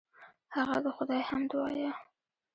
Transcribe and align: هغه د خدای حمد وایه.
هغه 0.55 0.77
د 0.85 0.87
خدای 0.95 1.21
حمد 1.29 1.51
وایه. 1.55 1.91